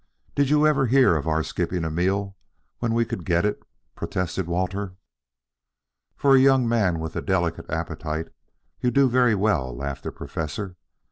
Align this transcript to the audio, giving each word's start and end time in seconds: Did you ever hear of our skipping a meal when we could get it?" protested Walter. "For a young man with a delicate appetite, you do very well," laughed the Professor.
Did 0.33 0.49
you 0.49 0.65
ever 0.65 0.87
hear 0.87 1.15
of 1.15 1.27
our 1.27 1.43
skipping 1.43 1.83
a 1.83 1.91
meal 1.91 2.35
when 2.79 2.95
we 2.95 3.05
could 3.05 3.23
get 3.23 3.45
it?" 3.45 3.61
protested 3.93 4.47
Walter. 4.47 4.95
"For 6.15 6.35
a 6.35 6.39
young 6.39 6.67
man 6.67 6.97
with 6.99 7.15
a 7.15 7.21
delicate 7.21 7.69
appetite, 7.69 8.29
you 8.79 8.89
do 8.89 9.07
very 9.07 9.35
well," 9.35 9.77
laughed 9.77 10.01
the 10.01 10.11
Professor. 10.11 10.75